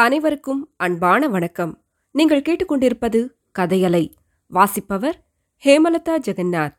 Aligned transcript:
அனைவருக்கும் 0.00 0.70
அன்பான 0.76 1.28
வணக்கம். 1.28 1.82
நீங்கள் 2.10 2.42
கேட்டுக்கொண்டிருப்பது 2.42 3.28
கதையலை. 3.58 4.12
வாசிப்பவர் 4.46 5.26
ஹேமலதா 5.64 6.18
ஜெகநாத். 6.18 6.76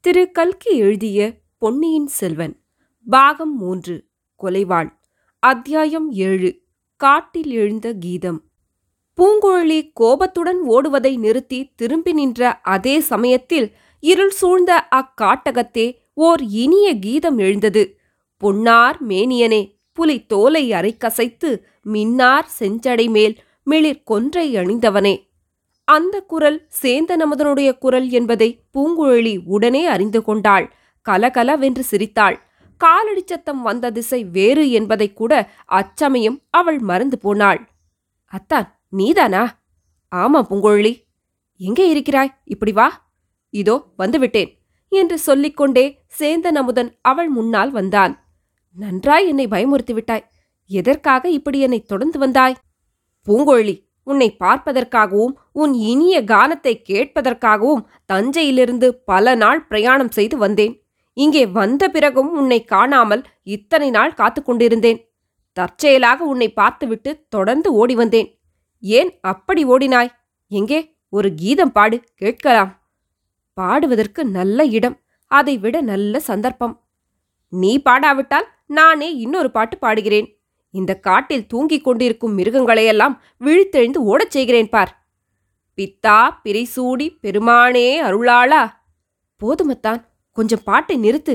திரு. 0.00 0.30
கல்கி 0.30 0.76
எழுதிய 0.76 1.32
பொன்னியின் 1.58 2.06
செல்வன். 2.06 2.60
பாகம் 3.06 3.56
மூன்று. 3.56 4.06
கொலைவாள். 4.42 4.98
அத்தியாயம் 5.38 6.12
ஏழு. 6.12 6.62
காட்டில் 6.96 7.50
எழுந்த 7.50 7.94
கீதம். 7.94 8.44
பூங்குழலி 9.16 9.90
கோபத்துடன் 9.94 10.60
ஓடுவதை 10.68 11.18
நிறுத்தி 11.18 11.72
திரும்பி 11.74 12.12
நின்ற 12.12 12.60
அதே 12.60 13.00
சமயத்தில் 13.00 13.74
இருள் 14.00 14.30
சூழ்ந்த 14.30 14.88
அக்காட்டகத்தே 14.90 15.96
ஓர் 16.14 16.42
இனிய 16.42 16.98
கீதம் 16.98 17.38
எழுந்தது. 17.38 17.98
பொன்னார் 18.36 19.06
மேனியனே 19.06 19.78
புலி 19.92 20.26
தோலை 20.26 20.70
அரைக்கசைத்து 20.70 21.62
மின்னார் 21.82 22.48
செஞ்சடை 22.58 23.10
மேல் 23.10 23.42
மிளிர் 23.62 24.02
கொன்றை 24.02 24.54
அணிந்தவனே. 24.54 25.28
அந்த 25.84 26.20
குரல் 26.20 26.68
சேந்தநமதனுடைய 26.82 27.78
குரல் 27.78 28.08
என்பதை 28.08 28.64
பூங்குழலி 28.74 29.40
உடனே 29.44 29.86
அறிந்து 29.86 30.22
கொண்டாள். 30.22 30.74
கலகலவென்று 31.02 31.82
சிரித்தாள். 31.82 32.42
காலடி 32.76 33.22
சத்தம் 33.26 33.62
வந்த 33.62 33.90
திசை 33.90 34.24
வேறு 34.24 34.70
என்பதைக் 34.70 35.16
கூட 35.16 35.50
அச்சமயம் 35.64 36.40
அவள் 36.50 36.78
மறந்து 36.78 37.18
போனாள். 37.18 37.68
அத்தான் 38.26 38.80
நீதானா? 38.88 39.58
ஆமா 40.16 40.42
பூங்குழலி. 40.50 41.02
எங்கே 41.58 41.88
இருக்கிறாய்? 41.88 42.40
இப்படி 42.44 42.72
வா. 42.72 43.12
இதோ 43.50 43.84
வந்துவிட்டேன் 43.98 44.58
என்று 44.88 45.18
சொல்லிக்கொண்டே 45.18 46.04
சேந்தன் 46.18 46.54
அமுதன் 46.54 46.98
அவள் 47.02 47.28
முன்னால் 47.28 47.70
வந்தான். 47.70 48.24
நன்றாய் 48.72 49.28
என்னை 49.28 49.48
பயமுறுத்தி 49.48 49.92
விட்டாய். 49.92 50.29
எதற்காக 50.70 51.30
இப்படி 51.30 51.58
என்னை 51.58 51.80
தொடர்ந்து 51.82 52.18
வந்தாய்? 52.18 52.56
பூங்கொழி 53.26 53.74
உன்னை 54.02 54.36
பார்ப்பதற்காகவும் 54.38 55.34
உன் 55.52 55.72
இனிய 55.72 56.24
கானத்தை 56.24 56.82
கேட்பதற்காகவும் 56.88 57.84
தஞ்சையிலிருந்து 58.06 58.94
பல 59.04 59.34
நாள் 59.34 59.66
பிரயாணம் 59.66 60.10
செய்து 60.10 60.36
வந்தேன். 60.36 60.74
இங்கே 61.12 61.46
வந்த 61.46 61.88
பிறகும் 61.88 62.30
உன்னை 62.32 62.64
காணாமல் 62.64 63.22
இத்தனை 63.42 63.90
நாள் 63.90 64.14
காத்து 64.14 64.42
கொண்டிருந்தேன். 64.42 65.00
தற்செயலாக 65.52 66.24
உன்னை 66.24 66.52
பார்த்துவிட்டு 66.52 67.26
தொடர்ந்து 67.28 67.72
ஓடி 67.72 67.94
வந்தேன். 67.94 68.28
ஏன் 68.82 69.18
அப்படி 69.20 69.64
ஓடினாய்? 69.64 70.10
எங்கே? 70.48 70.80
ஒரு 71.08 71.34
கீதம் 71.34 71.72
பாடு 71.72 71.96
கேட்கலாம். 72.14 72.70
பாடுவதற்கு 73.58 74.24
நல்ல 74.24 74.64
இடம் 74.64 74.96
அதைவிட 75.26 75.80
நல்ல 75.80 76.20
சந்தர்ப்பம். 76.20 76.74
நீ 77.52 77.82
பாடாவிட்டால் 77.84 78.46
நானே 78.66 79.08
இன்னொரு 79.16 79.50
பாட்டு 79.50 79.76
பாடுகிறேன். 79.76 80.28
இந்த 80.70 80.94
காட்டில் 80.94 81.46
தூங்கிக் 81.46 81.84
கொண்டிருக்கும் 81.84 82.38
மிருகங்களையெல்லாம் 82.38 83.18
விழித்தெழுந்து 83.44 83.98
ஓடச் 83.98 84.30
செய்கிறேன் 84.30 84.68
பார். 84.68 85.06
பித்தா 85.76 86.18
பிரிசூடி 86.44 87.06
பெருமானே 87.22 88.00
அருளாளா. 88.02 88.62
போதுமத்தான் 89.40 90.00
கொஞ்சம் 90.32 90.64
பாட்டை 90.64 90.96
நிறுத்து. 90.98 91.34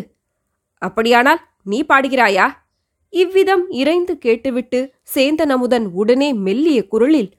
அப்படியானால் 0.78 1.42
நீ 1.64 1.86
பாடுகிறாயா? 1.90 2.48
இவ்விதம் 3.10 3.70
இறைந்து 3.70 4.18
கேட்டுவிட்டு 4.18 4.94
சேந்தன் 5.16 5.50
அமுதன் 5.50 5.86
உடனே 5.86 6.34
மெல்லிய 6.34 6.88
குரலில் 6.88 7.32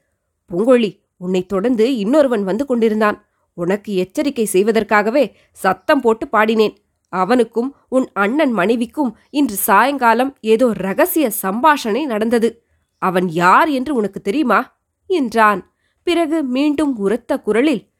பூங்கொழி 0.51 0.89
உன்னை 1.17 1.45
தொடர்ந்து 1.45 1.95
இன்னொருவன் 1.95 2.43
வந்து 2.43 2.65
கொண்டிருந்தான். 2.65 3.25
உனக்கு 3.53 3.95
எச்சரிக்கை 3.95 4.45
செய்வதற்காகவே 4.53 5.33
சத்தம் 5.51 6.01
போட்டு 6.01 6.27
பாடினேன். 6.31 6.75
அவனுக்கும் 7.09 7.75
உன் 7.89 8.07
அண்ணன் 8.13 8.51
மனைவிக்கும் 8.51 9.17
இன்று 9.29 9.55
சாயங்காலம் 9.55 10.37
ஏதோ 10.41 10.71
ரகசிய 10.73 11.31
சம்பாஷணை 11.41 12.05
நடந்தது. 12.05 12.65
அவன் 12.97 13.29
யார் 13.29 13.69
என்று 13.69 13.95
உனக்கு 13.95 14.21
தெரியுமா? 14.21 14.81
என்றான். 15.07 15.73
பிறகு 16.03 16.43
மீண்டும் 16.43 16.97
உரத்த 16.97 17.39
குரலில் 17.39 17.91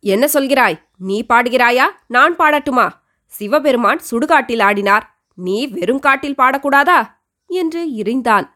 என்ன 0.00 0.28
சொல்கிறாய்? 0.32 0.78
நீ 0.96 1.24
பாடுகிறாயா? 1.28 1.86
நான் 2.06 2.36
பாடட்டுமா? 2.36 2.90
சிவபெருமான் 3.24 4.00
சுடுகாட்டில் 4.10 4.62
ஆடினார். 4.62 5.02
நீ 5.34 5.66
வெறும் 5.66 5.98
காட்டில் 5.98 6.38
பாடக்கூடாதா? 6.38 7.16
என்று 7.46 7.94
இறைந்தான். 7.94 8.46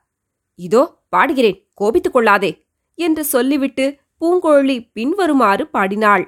இதோ 0.54 1.02
பாடுகிறேன். 1.16 1.70
கோபித்துக் 1.74 2.12
கொள்ளாதே 2.12 2.66
என்று 2.94 3.24
சொல்லிவிட்டு 3.24 3.98
பூங்கோழி 4.20 4.90
பின்வருமாறு 4.92 5.66
பாடினாள். 5.66 6.24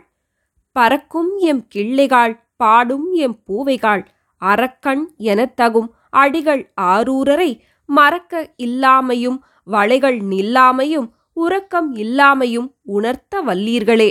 பறக்கும் 0.72 1.36
எம் 1.38 1.66
கிள்ளைகாள் 1.74 2.46
பாடும் 2.58 3.12
எம் 3.12 3.38
பூவைகாள். 3.46 4.02
அரக்கண் 4.40 5.02
எனத் 5.16 5.60
தகும் 5.60 5.88
அடிகள் 6.10 6.72
ஆரூரரை 6.80 7.50
மறக்க 7.88 8.54
இல்லாமையும் 8.62 9.38
வளைகள் 9.64 10.18
நில்லாமையும் 10.18 11.08
உறக்கம் 11.32 11.96
இல்லாமையும் 11.96 12.68
உணர்த்த 12.82 13.42
வல்லீர்களே. 13.42 14.10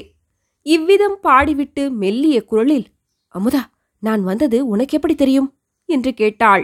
இவ்விதம் 0.65 1.17
பாடிவிட்டு 1.23 1.89
மெல்லிய 1.91 2.45
குரலில் 2.45 2.87
அமுதா 3.35 3.61
நான் 3.99 4.23
வந்தது 4.23 4.67
உனக்கு 4.67 4.95
எப்படி 4.95 5.15
தெரியும்? 5.15 5.49
என்று 5.89 6.13
கேட்டாள். 6.13 6.63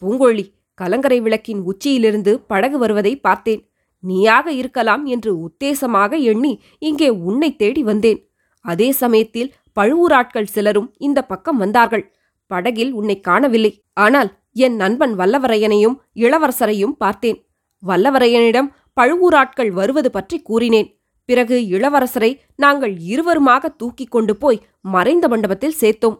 பூங்கொழி 0.00 0.44
கலங்கரை 0.74 1.20
விளக்கின் 1.20 1.60
உச்சியிலிருந்து 1.60 2.40
படகு 2.40 2.78
வருவதை 2.78 3.12
பார்த்தேன். 3.16 3.62
நீயாக 4.00 4.52
இருக்கலாம் 4.52 5.04
என்று 5.04 5.30
உத்தேசமாக 5.36 6.20
எண்ணி 6.20 6.52
இங்கே 6.78 7.08
உன்னை 7.08 7.56
தேடி 7.56 7.82
வந்தேன். 7.82 8.20
அதே 8.64 8.90
சமயத்தில் 8.92 9.52
பழுவூராட்கள் 9.76 10.52
சிலரும் 10.54 10.88
இந்த 10.98 11.18
பக்கம் 11.24 11.56
வந்தார்கள். 11.56 12.04
படகில் 12.50 12.92
உன்னை 12.92 13.16
காணவில்லை. 13.20 13.72
ஆனால் 14.04 14.30
என் 14.64 14.76
நண்பன் 14.76 15.14
வல்லவரையனையும் 15.18 15.96
இளவரசரையும் 16.14 16.96
பார்த்தேன். 16.96 17.38
வல்லவரையனிடம் 17.82 18.68
பழுவூராட்கள் 19.00 19.70
வருவது 19.70 20.10
பற்றி 20.10 20.36
கூறினேன். 20.42 20.88
பிறகு 21.28 21.56
இளவரசரை 21.68 22.30
நாங்கள் 22.56 22.94
இருவருமாக 23.12 23.68
தூக்கிக் 23.76 24.10
கொண்டு 24.10 24.34
போய் 24.36 24.62
மறைந்த 24.94 25.28
மண்டபத்தில் 25.28 25.78
சேர்த்தோம். 25.80 26.16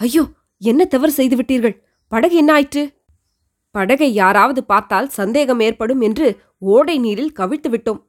ஐயோ 0.00 0.24
என்ன 0.62 0.84
தவறு 0.84 1.12
செய்துவிட்டீர்கள் 1.16 1.76
படகு 2.12 2.36
என்ன 2.36 2.52
ஆயிற்று? 2.52 2.82
படகை 3.74 4.08
யாராவது 4.14 4.60
பார்த்தால் 4.64 5.08
சந்தேகம் 5.18 5.60
ஏற்படும் 5.60 6.00
என்று 6.00 6.26
ஓடை 6.72 6.96
நீரில் 6.98 7.36
கவிழ்த்து 7.38 7.68
விட்டோம். 7.70 8.00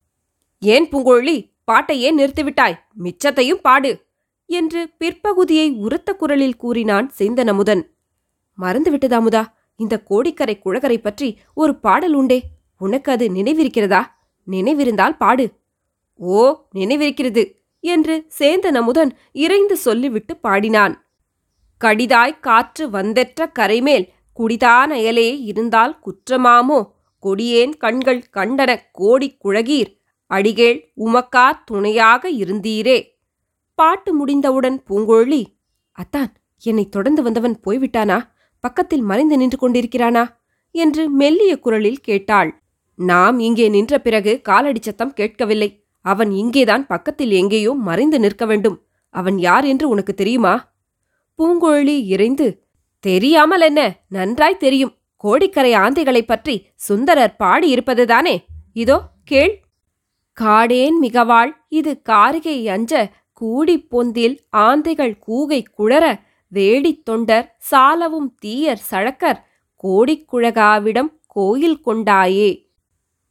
ஏன் 0.61 0.87
பூங்கொழி 0.91 1.37
பாட்டையே 1.71 2.09
நிறுத்திவிட்டாய் 2.17 2.79
மிச்சத்தையும் 3.03 3.61
பாடு. 3.61 3.91
என்று 4.53 4.81
பிற்பகுதியை 4.97 5.67
உரத்த 5.71 6.13
குரலில் 6.13 6.55
கூறினான் 6.55 7.11
சேந்தனமுதன். 7.19 7.81
மறந்துவிட்டது 8.57 9.15
அமுதா 9.19 9.43
இந்த 9.75 9.95
கோடிக்கரை 9.99 10.55
குழகரை 10.59 10.97
பற்றி 10.97 11.39
ஒரு 11.53 11.73
பாடல் 11.75 12.13
உண்டே. 12.13 12.39
உனக்கு 12.77 13.11
அது 13.11 13.25
நினைவிருக்கிறதா? 13.29 14.01
நினைவிருந்தால் 14.51 15.15
பாடு. 15.17 15.45
ஓ 16.15 16.41
நினைவிருக்கிறது 16.75 17.43
என்று 17.79 18.15
சேந்தனமுதன் 18.39 19.11
இறைந்து 19.33 19.75
சொல்லிவிட்டு 19.77 20.33
பாடினான். 20.37 20.95
கடிதாய் 21.81 22.39
காற்று 22.39 22.89
வந்தெற்ற 22.89 23.51
கரைமேல் 23.59 24.05
குடிதான் 24.37 24.91
அயலே 24.97 25.29
இருந்தால் 25.41 25.95
குற்றமாமோ? 26.05 26.79
கொடியேன் 27.23 27.73
கண்கள் 27.77 28.21
கண்டன 28.33 28.71
கோடிக் 28.91 29.39
குழகீர் 29.43 29.91
அடிகேள் 30.31 30.79
உமக்கா 30.97 31.47
துணையாக 31.65 32.31
இருந்தீரே. 32.31 32.97
பாட்டு 33.75 34.13
முடிந்தவுடன் 34.13 34.83
பூங்கொழி 34.89 35.43
அத்தான் 35.91 36.35
என்னை 36.63 36.89
தொடர்ந்து 36.89 37.23
வந்தவன் 37.23 37.59
போய்விட்டானா? 37.65 38.21
பக்கத்தில் 38.59 39.01
மறைந்து 39.01 39.37
நின்று 39.37 39.57
கொண்டிருக்கிறானா? 39.61 40.29
என்று 40.71 41.09
மெல்லிய 41.09 41.59
குரலில் 41.59 41.99
கேட்டாள். 41.99 42.61
நாம் 42.95 43.39
இங்கே 43.39 43.69
நின்ற 43.69 43.99
பிறகு 43.99 44.41
காலடி 44.41 44.79
சத்தம் 44.81 45.13
கேட்கவில்லை. 45.13 45.85
அவன் 46.01 46.31
இங்கேதான் 46.31 46.87
பக்கத்தில் 46.87 47.31
எங்கேயோ 47.31 47.73
மறைந்து 47.73 48.19
நிற்க 48.19 48.45
வேண்டும். 48.45 48.85
அவன் 49.09 49.39
யார் 49.39 49.65
என்று 49.65 49.89
உனக்கு 49.89 50.13
தெரியுமா? 50.13 50.73
பூங்கொழி 51.37 52.05
இறைந்து 52.05 52.67
தெரியாமல் 52.99 53.61
என்ன? 53.61 54.03
நன்றாய் 54.09 54.57
தெரியும். 54.57 54.95
கோடிக்கரை 55.15 55.73
ஆந்தைகளைப் 55.73 56.27
பற்றி 56.27 56.67
சுந்தரர் 56.75 57.35
பாடியிருப்பதுதானே 57.39 58.37
இதோ 58.73 59.09
கேள். 59.23 59.61
காடேன் 60.41 60.95
மிகவாள் 61.01 61.51
இது 61.67 62.01
காரிகை 62.01 62.69
அஞ்ச 62.69 63.13
கூடிப் 63.33 63.87
பொந்தில் 63.89 64.37
ஆந்தைகள் 64.57 65.15
கூகை 65.27 65.63
குழற 65.77 66.19
வேடித் 66.51 67.03
தொண்டர் 67.03 67.55
சாலவும் 67.57 68.35
தீயர் 68.45 68.83
சழக்கர் 68.91 69.39
கோடிக்குழகாவிடம் 69.83 71.11
கோயில் 71.27 71.81
கொண்டாயே. 71.85 72.71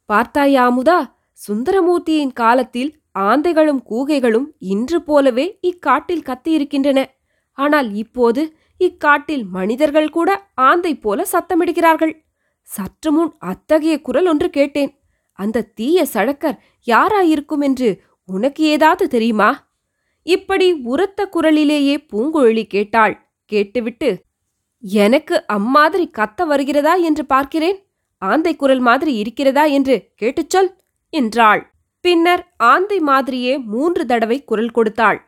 பார்த்தாயாமுதா 0.09 0.99
சுந்தரமூர்த்தியின் 1.47 2.33
காலத்தில் 2.33 3.01
ஆந்தைகளும் 3.19 3.81
கூகைகளும் 3.89 4.45
இன்று 4.57 5.01
போலவே 5.01 5.59
இக்காட்டில் 5.61 6.25
கத்தியிருக்கின்றன. 6.25 7.05
ஆனால் 7.51 7.93
இப்போது 7.93 8.55
இக்காட்டில் 8.79 9.45
மனிதர்கள் 9.45 10.09
கூட 10.09 10.29
ஆந்தை 10.53 10.95
போல 10.95 11.25
சத்தமிடுகிறார்கள். 11.31 12.13
சற்று 12.61 13.11
முன் 13.11 13.31
அத்தகைய 13.39 14.01
குரல் 14.01 14.27
ஒன்று 14.27 14.49
கேட்டேன். 14.49 14.91
அந்த 15.31 15.61
தீய 15.61 16.05
சழக்கர் 16.13 16.59
யாராயிருக்கும் 16.87 17.63
என்று 17.63 18.01
உனக்கு 18.25 18.63
ஏதாவது 18.63 19.07
தெரியுமா? 19.07 19.72
இப்படி 20.23 20.71
உரத்த 20.71 21.27
குரலிலேயே 21.27 21.95
பூங்குழலி 22.11 22.63
கேட்டாள். 22.63 23.15
கேட்டுவிட்டு 23.45 24.23
எனக்கு 24.81 25.47
அம்மாதிரி 25.47 26.11
கத்த 26.17 26.45
வருகிறதா 26.45 26.93
என்று 26.95 27.25
பார்க்கிறேன்? 27.25 27.77
ஆந்தை 28.17 28.55
குரல் 28.55 28.79
மாதிரி 28.79 29.13
இருக்கிறதா 29.15 29.63
என்று 29.63 30.11
கேட்டுச் 30.15 30.49
சொல் 30.49 30.75
என்றாள். 31.09 31.73
பின்னர் 32.01 32.53
ஆந்தை 32.57 32.99
மாதிரியே 32.99 33.57
மூன்று 33.57 34.05
தடவை 34.05 34.43
குரல் 34.43 34.71
கொடுத்தாள். 34.71 35.19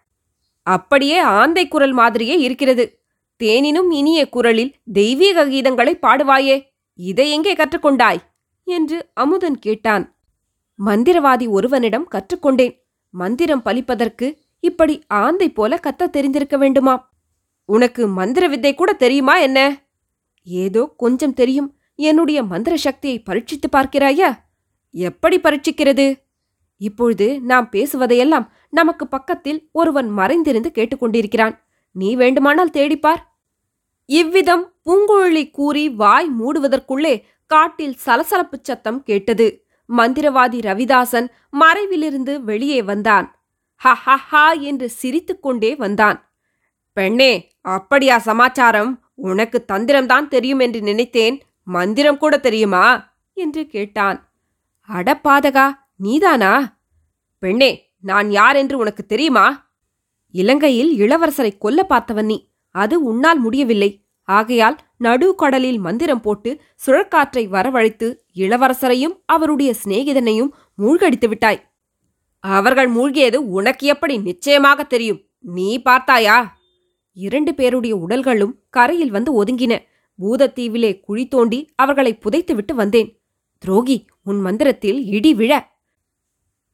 அப்படியே 0.62 1.18
ஆந்தை 1.20 1.68
குரல் 1.68 1.92
மாதிரியே 1.92 2.40
இருக்கிறது. 2.40 3.00
தேனினும் 3.44 3.92
இனிய 3.92 4.30
குரலில் 4.30 4.74
தெய்வீக 4.94 5.46
கீதங்களை 5.46 5.94
பாடுவாயே. 6.02 6.58
இதை 7.00 7.32
எங்கே 7.32 7.54
கற்றுக்கொண்டாய்? 7.56 8.22
என்று 8.64 8.98
அமுதன் 9.14 9.60
கேட்டான். 9.60 10.18
மந்திரவாதி 10.86 11.50
ஒருவனிடம் 11.50 12.08
கற்றுக்கொண்டேன். 12.12 12.76
மந்திரம் 13.10 13.62
பலிப்பதற்கு 13.62 14.28
இப்படி 14.60 15.04
ஆந்தை 15.08 15.52
போல 15.52 15.80
கத்த 15.84 16.10
தெரிந்திருக்க 16.10 16.58
வேண்டுமாம் 16.58 17.04
உனக்கு 17.66 18.08
மந்திர 18.08 18.48
வித்தை 18.48 18.74
கூட 18.74 18.94
தெரியுமா 18.94 19.38
என்ன? 19.38 19.88
ஏதோ 20.44 20.94
கொஞ்சம் 20.98 21.34
தெரியும். 21.34 21.76
என்னுடைய 21.96 22.44
மந்திர 22.44 22.78
சக்தியை 22.78 23.24
பரீட்சித்து 23.30 23.68
பார்க்கிறாயா? 23.72 24.40
எப்படி 24.92 25.40
பரீட்சிக்கிறது? 25.40 26.24
இப்பொழுது 26.78 27.42
நாம் 27.42 27.70
பேசுவதையெல்லாம் 27.72 28.48
நமக்கு 28.70 29.08
பக்கத்தில் 29.08 29.70
ஒருவன் 29.72 30.10
மறைந்திருந்து 30.10 30.72
கேட்டுக்கொண்டிருக்கிறான் 30.76 31.60
நீ 31.92 32.16
வேண்டுமானால் 32.16 32.70
தேடிப்பார் 32.70 33.22
இவ்விதம் 34.06 34.74
பூங்குழலி 34.86 35.52
கூறி 35.52 35.90
வாய் 35.90 36.30
மூடுவதற்குள்ளே 36.40 37.24
காட்டில் 37.46 37.98
சலசலப்புச் 38.06 38.64
சத்தம் 38.64 39.04
கேட்டது. 39.04 39.66
மந்திரவாதி 39.98 40.60
ரவிதாசன் 40.60 41.28
மறைவிலிருந்து 41.60 42.40
வெளியே 42.40 42.84
வந்தான். 42.84 43.35
ஹ 43.76 43.94
ஹ 43.94 44.54
என்று 44.54 44.90
சிரித்துக்கொண்டே 44.90 45.76
வந்தான். 45.76 46.34
பெண்ணே 46.94 47.52
அப்படியா 47.62 48.18
சமாச்சாரம்? 48.18 49.12
உனக்கு 49.16 49.66
தந்திரம்தான் 49.68 50.28
தெரியும் 50.28 50.60
என்று 50.60 50.82
நினைத்தேன். 50.82 51.42
மந்திரம் 51.64 52.18
கூட 52.18 52.38
தெரியுமா? 52.38 53.14
என்று 53.34 53.68
கேட்டான். 53.68 54.34
அடப்பாதகா 54.88 55.72
நீதானா? 55.96 56.80
பெண்ணே 57.40 57.94
நான் 58.00 58.32
யார் 58.32 58.56
என்று 58.56 58.78
உனக்கு 58.78 59.06
தெரியுமா? 59.06 59.74
இலங்கையில் 60.32 61.00
இளவரசரை 61.00 61.58
கொல்ல 61.58 61.86
பார்த்தவன் 61.90 62.26
நீ. 62.26 62.52
அது 62.70 63.04
உன்னால் 63.04 63.40
முடியவில்லை. 63.40 64.06
ஆகையால் 64.24 64.78
நடுக்கடலில் 64.98 65.78
மந்திரம் 65.78 66.22
போட்டு 66.22 66.62
சுழற்காற்றை 66.76 67.50
வரவழைத்து 67.50 68.18
இளவரசரையும் 68.36 69.22
அவருடைய 69.26 69.74
சிநேகிதனையும் 69.84 70.50
மூழ்கடித்து 70.76 71.28
விட்டாய். 71.28 71.75
அவர்கள் 72.50 72.92
மூழ்கியது 72.92 73.36
உனக்கு 73.36 73.88
எப்படி 73.88 74.18
நிச்சயமாக 74.18 74.84
தெரியும்? 74.84 75.22
நீ 75.40 75.82
பார்த்தாயா? 75.82 76.58
இரண்டு 77.14 77.54
பேருடைய 77.54 77.96
உடல்களும் 77.96 78.54
கரையில் 78.70 79.12
வந்து 79.12 79.44
ஒதுங்கின. 79.44 79.80
பூதத்தீவிலே 80.20 81.00
குழி 81.00 81.28
தோண்டி 81.28 81.70
அவர்களை 81.76 82.20
புதைத்துவிட்டு 82.24 82.74
வந்தேன். 82.74 83.22
துரோகி 83.58 84.06
உன் 84.24 84.40
மந்திரத்தில் 84.40 85.06
இடி 85.06 85.34
விழ. 85.34 85.74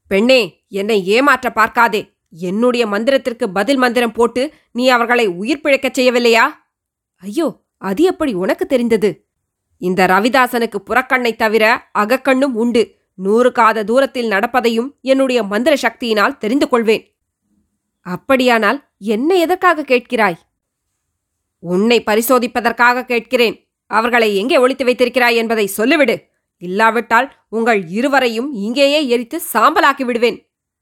பெண்ணே 0.08 0.64
என்னை 0.68 1.06
ஏமாற்ற 1.06 1.52
பார்க்காதே. 1.52 2.14
என்னுடைய 2.30 2.88
மந்திரத்திற்கு 2.88 3.46
பதில் 3.54 3.78
மந்திரம் 3.78 4.12
போட்டு 4.12 4.54
நீ 4.72 4.90
அவர்களை 4.90 5.28
உயிர் 5.28 5.62
பிழைக்கச் 5.64 6.00
செய்யவில்லையா? 6.00 6.46
ஐயோ 7.16 7.62
அது 7.78 8.04
எப்படி 8.04 8.34
உனக்கு 8.34 8.66
தெரிந்தது? 8.66 9.26
இந்த 9.78 10.06
ரவிதாசனுக்கு 10.08 10.76
புறக்கண்ணை 10.86 11.36
தவிர 11.36 11.90
அகக்கண்ணும் 12.00 12.54
உண்டு. 12.54 13.01
நூறு 13.22 13.52
காத 13.52 13.84
தூரத்தில் 13.84 14.30
நடப்பதையும் 14.30 14.90
என்னுடைய 15.02 15.44
மந்திர 15.44 15.76
சக்தியினால் 15.82 16.38
தெரிந்து 16.38 16.68
கொள்வேன் 16.70 17.04
அப்படியானால் 18.06 18.80
என்ன 18.98 19.36
எதற்காக 19.36 19.82
கேட்கிறாய்? 19.82 20.40
உன்னை 21.60 22.04
பரிசோதிப்பதற்காக 22.06 23.06
கேட்கிறேன். 23.06 23.56
அவர்களை 23.88 24.38
எங்கே 24.38 24.58
ஒழித்து 24.58 24.86
வைத்திருக்கிறாய் 24.86 25.36
என்பதை 25.36 25.70
சொல்லிவிடு. 25.78 26.16
இல்லாவிட்டால் 26.58 27.28
உங்கள் 27.50 27.88
இருவரையும் 27.88 28.54
இங்கேயே 28.54 29.08
எரித்து 29.08 29.42
சாம்பலாக்கி 29.54 30.04
விடுவேன் 30.04 30.38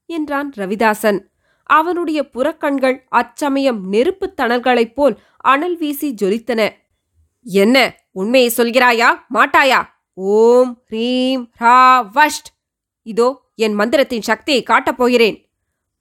என்றான் 0.06 0.52
ரவிதாசன். 0.56 1.18
அவனுடைய 1.62 2.20
புறக்கண்கள் 2.34 2.96
அச்சமயம் 3.08 3.92
நெருப்புத் 3.92 4.36
தணல்களைப் 4.36 4.94
போல் 4.94 5.16
அனல் 5.36 5.76
வீசி 5.76 6.14
ஜொலித்தன. 6.22 6.70
என்ன 7.42 7.76
உண்மையை 8.12 8.52
சொல்கிறாயா 8.56 9.08
மாட்டாயா? 9.34 9.80
ஓம் 10.20 10.72
ஹ்ரீம் 10.88 11.42
ஹ்ரா 11.60 11.76
வஷ்ட். 12.16 12.48
இதோ 13.06 13.28
என் 13.64 13.76
மந்திரத்தின் 13.80 14.26
சக்தியை 14.28 14.62
காட்டப் 14.62 14.98
போகிறேன். 14.98 15.36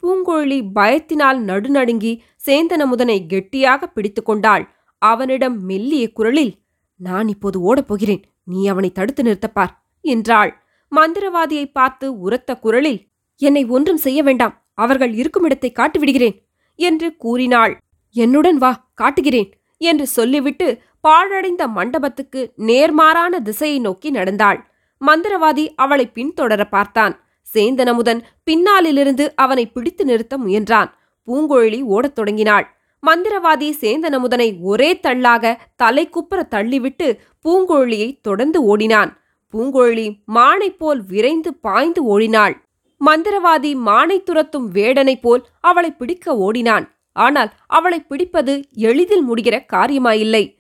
பூங்குழலி 0.03 0.57
பயத்தினால் 0.77 1.39
நடுநடுங்கி 1.49 2.11
சேந்தனமுதனை 2.45 3.17
கெட்டியாக 3.27 3.81
பிடித்து 3.87 4.21
கொண்டாள். 4.23 4.63
அவனிடம் 5.01 5.57
மெல்லிய 5.69 6.05
குரலில் 6.11 6.53
நான் 6.99 7.27
இப்போது 7.27 7.57
ஓடப் 7.61 7.89
போகிறேன். 7.89 8.23
நீ 8.43 8.61
அவனை 8.67 8.89
தடுத்து 8.91 9.23
நிறுத்தப்பார் 9.23 9.73
என்றாள். 10.05 10.51
மந்திரவாதியை 10.91 11.65
பார்த்து 11.71 12.07
உரத்த 12.25 12.57
குரலில் 12.57 12.99
என்னை 13.41 13.63
ஒன்றும் 13.75 14.03
செய்ய 14.05 14.19
வேண்டாம். 14.23 14.57
அவர்கள் 14.73 15.13
இருக்கும் 15.13 15.45
இடத்தை 15.49 15.71
காட்டிவிடுகிறேன் 15.71 16.37
என்று 16.79 17.09
கூறினாள். 17.15 17.73
என்னுடன் 18.15 18.57
வா 18.57 18.71
காட்டுகிறேன் 18.93 19.49
என்று 19.81 20.05
சொல்லிவிட்டு 20.17 20.67
பாழடைந்த 21.01 21.67
மண்டபத்துக்கு 21.67 22.51
நேர்மாறான 22.57 23.41
திசையை 23.43 23.79
நோக்கி 23.79 24.09
நடந்தாள். 24.09 24.69
மந்திரவாதி 25.07 25.69
அவளை 25.75 26.11
பின்தொடர 26.13 26.63
பார்த்தான். 26.63 27.23
சேந்தனமுதன் 27.53 28.21
பின்னாலிலிருந்து 28.43 29.31
அவனை 29.35 29.67
பிடித்து 29.67 30.05
நிறுத்த 30.05 30.37
முயன்றான். 30.37 30.93
பூங்குழலி 31.27 31.81
ஓடத் 31.81 32.15
தொடங்கினாள். 32.15 32.77
மந்திரவாதி 33.07 33.71
சேந்தனமுதனை 33.81 34.61
ஒரே 34.61 34.99
தள்ளாக 34.99 35.61
தலைக்குப்புற 35.83 36.43
தள்ளிவிட்டு 36.51 37.17
பூங்குழலியை 37.45 38.19
தொடர்ந்து 38.21 38.63
ஓடினான். 38.63 39.17
பூங்குழலி 39.53 40.15
மானைப் 40.35 40.77
போல் 40.77 41.05
விரைந்து 41.05 41.53
பாய்ந்து 41.53 42.03
ஓடினாள். 42.03 42.63
மந்திரவாதி 43.05 43.75
மானை 43.85 44.23
துரத்தும் 44.23 44.73
வேடனைப் 44.73 45.21
போல் 45.21 45.45
அவளை 45.61 45.91
பிடிக்க 45.91 46.37
ஓடினான். 46.37 46.93
ஆனால் 47.13 47.51
அவளை 47.67 47.99
பிடிப்பது 47.99 48.65
எளிதில் 48.73 49.29
முடிகிற 49.29 49.65
காரியமாயில்லை. 49.73 50.58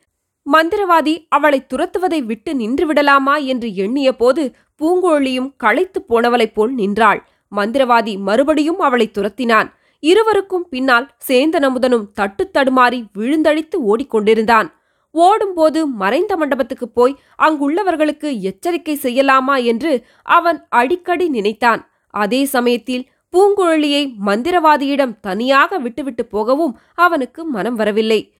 மந்திரவாதி 0.53 1.25
அவளை 1.29 1.65
துரத்துவதை 1.67 2.25
விட்டு 2.25 2.55
நின்று 2.55 2.85
விடலாமா 2.85 3.35
என்று 3.35 3.75
எண்ணிய 3.75 4.15
போது 4.15 4.55
பூங்கோழியும் 4.79 5.53
களைத்துப் 5.57 6.07
போனவளைப் 6.07 6.53
போல் 6.53 6.73
நின்றாள். 6.73 7.27
மந்திரவாதி 7.55 8.19
மறுபடியும் 8.19 8.79
அவளை 8.79 9.11
துரத்தினான். 9.13 9.73
இருவருக்கும் 9.99 10.69
பின்னால் 10.69 11.11
சேந்தனமுதனும் 11.27 12.11
தட்டு 12.13 12.49
தடுமாறி 12.53 13.03
விழுந்தடித்து 13.17 13.75
ஓடிக்கொண்டிருந்தான். 13.87 14.71
ஓடும்போது 15.11 15.87
மறைந்த 15.87 16.35
மண்டபத்துக்குப் 16.35 16.93
போய் 16.93 17.15
அங்குள்ளவர்களுக்கு 17.41 18.39
எச்சரிக்கை 18.39 18.99
செய்யலாமா 19.01 19.63
என்று 19.63 20.05
அவன் 20.23 20.65
அடிக்கடி 20.69 21.29
நினைத்தான். 21.29 21.89
அதே 22.09 22.45
சமயத்தில் 22.45 23.09
பூங்குழலியை 23.33 24.03
மந்திரவாதியிடம் 24.25 25.19
தனியாக 25.21 25.77
விட்டுவிட்டு 25.77 26.25
போகவும் 26.25 26.79
அவனுக்கு 26.95 27.45
மனம் 27.45 27.75
வரவில்லை. 27.75 28.33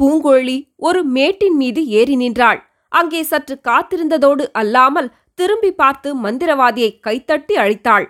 பூங்கோழி 0.00 0.56
ஒரு 0.86 1.00
மேட்டின் 1.16 1.56
மீது 1.56 1.80
ஏறி 1.98 2.16
நின்றாள். 2.16 2.60
அங்கே 2.92 3.20
சற்று 3.22 3.54
காத்திருந்ததோடு 3.68 4.44
அல்லாமல் 4.60 5.12
திரும்பி 5.34 5.70
பார்த்து 5.72 6.08
மந்திரவாதியை 6.24 6.90
கைத்தட்டி 7.06 7.54
அழைத்தாள். 7.62 8.06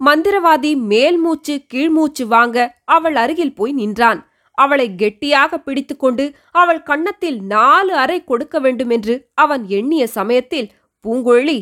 மந்திரவாதி 0.00 0.70
மேல் 0.92 1.18
மூச்சு 1.18 1.54
கீழ்மூச்சு 1.72 2.24
வாங்க 2.26 2.58
அவள் 2.96 3.16
அருகில் 3.22 3.56
போய் 3.58 3.72
நின்றான். 3.72 4.20
அவளை 4.58 4.86
கெட்டியாக 4.94 5.52
பிடித்துக்கொண்டு 5.58 6.24
அவள் 6.60 6.82
கன்னத்தில் 6.82 7.38
நாலு 7.52 7.92
அறை 8.02 8.18
கொடுக்க 8.24 8.58
வேண்டுமென்று 8.60 9.14
அவன் 9.34 9.62
எண்ணிய 9.78 10.04
சமயத்தில் 10.18 10.68
பூங்கொழி 11.04 11.58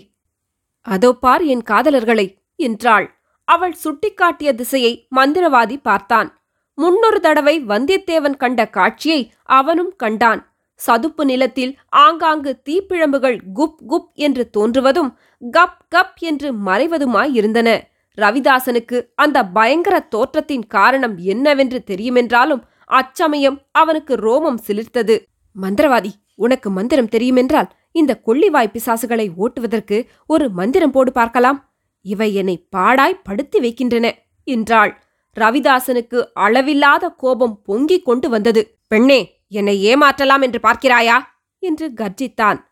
அதோ 0.86 1.10
பார் 1.24 1.42
என் 1.52 1.64
காதலர்களை 1.70 2.26
என்றாள். 2.58 3.06
அவள் 3.48 3.74
சுட்டிக்காட்டிய 3.84 4.50
திசையை 4.54 4.92
மந்திரவாதி 5.16 5.76
பார்த்தான். 5.82 6.28
முன்னொரு 6.74 7.20
தடவை 7.20 7.54
வந்தியத்தேவன் 7.64 8.36
கண்ட 8.36 8.68
காட்சியை 8.68 9.32
அவனும் 9.42 9.92
கண்டான். 9.96 10.40
சதுப்பு 10.80 11.24
நிலத்தில் 11.24 11.78
ஆங்காங்கு 11.88 12.52
தீப்பிழம்புகள் 12.68 13.38
குப் 13.54 13.80
குப் 13.90 14.08
என்று 14.14 14.50
தோன்றுவதும் 14.56 15.10
கப் 15.52 15.80
கப் 15.94 16.18
என்று 16.18 16.48
மறைவதுமாயிருந்தன 16.52 17.80
ரவிதாசனுக்கு 18.18 18.96
அந்த 19.14 19.44
பயங்கர 19.46 20.08
தோற்றத்தின் 20.14 20.66
காரணம் 20.68 21.18
என்னவென்று 21.18 21.82
தெரியுமென்றாலும் 21.86 22.62
அச்சமயம் 22.84 23.58
அவனுக்கு 23.72 24.14
ரோமம் 24.16 24.58
சிலிர்த்தது. 24.66 25.14
மந்திரவாதி 25.62 26.10
உனக்கு 26.34 26.70
மந்திரம் 26.70 27.12
தெரியுமென்றால் 27.12 27.70
இந்த 27.92 28.20
கொள்ளிவாய் 28.26 28.72
பிசாசுகளை 28.74 29.26
ஓட்டுவதற்கு 29.38 30.06
ஒரு 30.26 30.48
மந்திரம் 30.50 30.90
போடு 30.90 31.12
பார்க்கலாம். 31.12 31.58
இவை 32.04 32.34
என்னை 32.34 32.66
பாடாய் 32.76 33.20
படுத்தி 33.22 33.60
வைக்கின்றன 33.60 34.06
என்றாள். 34.44 34.92
ரவிதாசனுக்கு 35.40 36.24
அளவில்லாத 36.34 37.08
கோபம் 37.08 37.62
பொங்கிக் 37.62 38.04
கொண்டு 38.04 38.28
வந்தது. 38.28 38.78
பெண்ணே 38.88 39.40
என்னை 39.48 39.94
ஏமாற்றலாம் 39.94 40.42
என்று 40.42 40.60
பார்க்கிறாயா? 40.62 41.18
என்று 41.58 41.90
கர்ஜித்தான். 41.96 42.64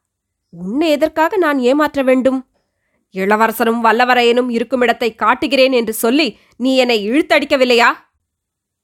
உன்னை 0.51 0.91
எதற்காக 0.91 1.37
நான் 1.37 1.59
ஏமாற்ற 1.59 2.03
வேண்டும்? 2.03 2.47
இளவரசரும் 3.11 3.85
வல்லவரையனும் 3.85 4.51
இருக்கும் 4.51 4.81
இடத்தை 4.81 5.15
காட்டுகிறேன் 5.15 5.73
என்று 5.73 5.93
சொல்லி 5.93 6.39
நீ 6.57 6.77
என்னை 6.77 7.11
இழுத்தடிக்கவில்லையா? 7.11 7.89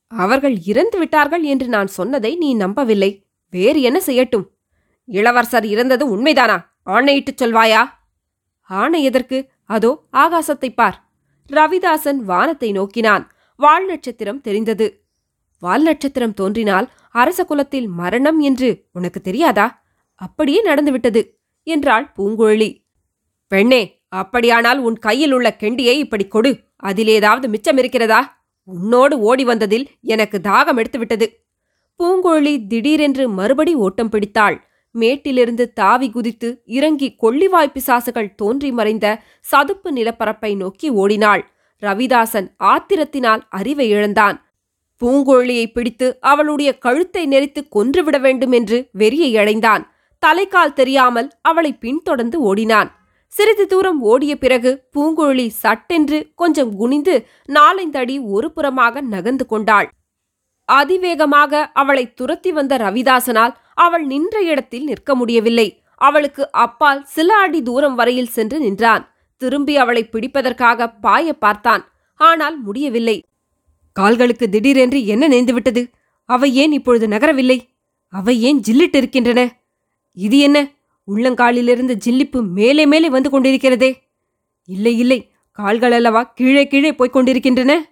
அவர்கள் 0.09 0.59
இறந்து 0.67 0.99
விட்டார்கள் 0.99 1.43
என்று 1.43 1.69
நான் 1.69 1.87
சொன்னதை 1.87 2.37
நீ 2.37 2.55
நம்பவில்லை. 2.55 3.27
வேறு 3.51 3.81
என்ன 3.81 4.01
செய்யட்டும்? 4.07 4.45
இளவரசர் 5.05 5.67
இறந்தது 5.67 6.17
உண்மைதானா? 6.17 6.67
ஆணையிட்டுச் 6.87 7.43
சொல்வாயா? 7.43 7.99
ஆணை 8.61 9.05
எதற்கு? 9.05 9.49
அதோ 9.65 10.03
ஆகாசத்தைப் 10.13 10.75
பார். 10.75 11.09
ரவிதாசன் 11.53 12.17
வானத்தை 12.17 12.73
நோக்கினான். 12.73 13.31
வால் 13.57 13.87
நட்சத்திரம் 13.87 14.41
தெரிந்தது. 14.41 15.05
வால் 15.59 15.83
நட்சத்திரம் 15.83 16.35
தோன்றினால் 16.35 16.91
அரச 17.11 17.45
குலத்தில் 17.45 17.89
மரணம் 17.89 18.41
என்று 18.41 18.85
உனக்கு 18.93 19.21
தெரியாதா? 19.21 19.85
அப்படியே 20.15 20.63
நடந்துவிட்டது 20.63 21.39
என்றாள் 21.63 22.13
பூங்குழலி. 22.17 22.85
பெண்ணே 23.49 24.05
அப்படியானால் 24.09 24.79
உன் 24.79 24.99
கையில் 24.99 25.33
உள்ள 25.33 25.57
கெண்டியை 25.61 25.97
இப்படி 25.97 26.27
கொடு. 26.27 26.61
அதில் 26.77 27.07
ஏதாவது 27.07 27.49
மிச்சம் 27.49 27.77
இருக்கிறதா? 27.77 28.45
உன்னோடு 28.65 29.21
ஓடி 29.21 29.45
வந்ததில் 29.45 29.89
எனக்கு 30.01 30.39
தாகம் 30.39 30.85
எடுத்துவிட்டது. 30.85 31.27
பூங்கோழி 31.99 32.67
திடீரென்று 32.67 33.29
மறுபடி 33.29 33.75
ஓட்டம் 33.75 34.09
பிடித்தாள். 34.09 34.67
மேட்டிலிருந்து 34.91 35.73
தாவி 35.73 36.11
குதித்து 36.11 36.63
இறங்கி 36.65 37.17
கொள்ளிவாய் 37.23 37.73
பிசாசுகள் 37.75 38.35
தோன்றி 38.35 38.73
மறைந்த 38.73 39.23
சதுப்பு 39.41 39.93
நிலப்பரப்பை 39.93 40.57
நோக்கி 40.57 40.89
ஓடினாள். 40.89 41.51
ரவிதாசன் 41.83 42.49
ஆத்திரத்தினால் 42.65 43.43
அறிவை 43.49 43.89
இழந்தான். 43.89 44.37
பூங்கோழியை 45.03 45.67
பிடித்து 45.67 46.19
அவளுடைய 46.21 46.79
கழுத்தை 46.79 47.27
நெறித்து 47.29 47.69
கொன்றுவிட 47.69 48.19
வேண்டும் 48.19 48.53
என்று 48.53 48.89
வெறியை 48.99 49.39
அடைந்தான். 49.39 49.83
தலைக்கால் 50.23 50.73
தெரியாமல் 50.73 51.29
அவளை 51.43 51.73
பின்தொடர்ந்து 51.73 52.39
ஓடினான். 52.41 52.91
சிறிது 53.33 53.67
தூரம் 53.67 54.01
ஓடிய 54.01 54.33
பிறகு 54.37 54.71
பூங்கோழி 54.95 55.47
சட்டென்று 55.49 56.33
கொஞ்சம் 56.35 56.77
குனிந்து 56.77 57.27
நாலைந்தடி 57.49 58.17
ஒரு 58.31 58.53
புறமாக 58.57 59.01
நகர்ந்து 59.01 59.47
கொண்டாள். 59.47 59.89
அதிவேகமாக 60.69 61.71
அவளை 61.73 62.15
துரத்தி 62.15 62.53
வந்த 62.53 62.77
ரவிதாசனால் 62.77 63.53
அவள் 63.75 64.07
நின்ற 64.07 64.43
இடத்தில் 64.43 64.85
நிற்க 64.85 65.15
முடியவில்லை. 65.15 65.83
அவளுக்கு 66.01 66.51
அப்பால் 66.51 67.05
சில 67.05 67.37
அடி 67.37 67.63
தூரம் 67.63 67.95
வரையில் 67.95 68.35
சென்று 68.37 68.59
நின்றான். 68.59 69.05
திரும்பி 69.37 69.77
அவளை 69.77 70.09
பிடிப்பதற்காக 70.13 70.95
பாய 71.01 71.33
பார்த்தான். 71.33 71.93
ஆனால் 72.15 72.61
முடியவில்லை. 72.61 73.25
கால்களுக்கு 73.93 74.49
திடீரென்று 74.49 75.07
என்ன 75.07 75.29
நேர்ந்துவிட்டது? 75.29 75.91
அவை 76.25 76.55
ஏன் 76.55 76.73
இப்பொழுது 76.73 77.07
நகரவில்லை? 77.09 77.61
அவை 78.09 78.43
ஏன் 78.43 78.61
ஜில்லிட்டு 78.69 78.97
இருக்கின்றன 78.97 79.61
இது 80.13 80.39
என்ன? 80.39 80.71
உள்ளங்காலிலிருந்து 81.07 81.99
ஜில்லிப்பு 82.05 82.49
மேலே 82.49 82.87
மேலே 82.87 83.11
வந்து 83.11 83.31
கொண்டிருக்கிறதே. 83.31 83.95
இல்லை 84.65 84.99
இல்லை. 84.99 85.33
கால்கள் 85.53 85.93
அல்லவா 85.93 86.23
கீழே 86.23 86.67
கீழே 86.67 86.95
போய்க் 86.95 87.13
கொண்டிருக்கின்றன? 87.13 87.91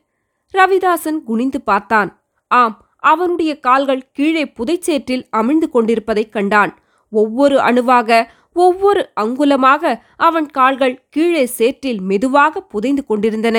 ரவிதாசன் 0.53 1.23
குனிந்து 1.23 1.61
பார்த்தான். 1.61 2.23
ஆம் 2.47 2.89
அவனுடைய 2.99 3.61
கால்கள் 3.61 4.11
கீழே 4.13 4.45
புதைச்சேற்றில் 4.45 5.27
அமிழ்ந்து 5.37 5.69
கொண்டிருப்பதைக் 5.69 6.33
கண்டான். 6.33 6.79
ஒவ்வொரு 7.11 7.61
அணுவாக 7.61 8.33
ஒவ்வொரு 8.57 9.03
அங்குலமாக 9.21 10.01
அவன் 10.17 10.47
கால்கள் 10.51 10.97
கீழே 11.11 11.47
சேற்றில் 11.47 12.01
மெதுவாக 12.01 12.61
புதைந்து 12.61 13.03
கொண்டிருந்தன. 13.07 13.59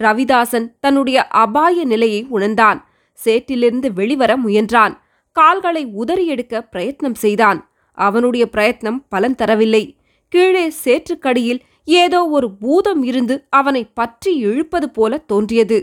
ரவிதாசன் 0.00 0.66
தன்னுடைய 0.80 1.26
அபாய 1.26 1.84
நிலையை 1.84 2.26
உணர்ந்தான். 2.28 2.78
சேற்றிலிருந்து 3.24 3.88
வெளிவர 3.92 4.36
முயன்றான். 4.36 4.94
கால்களை 5.36 5.84
உதறி 5.84 6.26
எடுக்க 6.26 6.68
பிரயத்னம் 6.72 7.14
செய்தான். 7.14 7.58
அவனுடைய 7.98 8.48
பிரயத்னம் 8.52 8.98
பலன் 9.08 9.34
தரவில்லை. 9.34 9.84
கீழே 10.28 10.72
சேற்றுக்கடியில் 10.84 11.60
ஏதோ 11.84 12.20
ஒரு 12.26 12.48
பூதம் 12.52 13.02
இருந்து 13.02 13.34
அவனை 13.50 13.84
பற்றி 13.84 14.36
இழுப்பது 14.36 14.90
போல 14.90 15.18
தோன்றியது. 15.18 15.78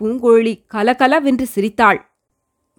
பூங்குழலி 0.00 0.54
கலகலவென்று 0.66 1.46
சிரித்தாள். 1.46 2.00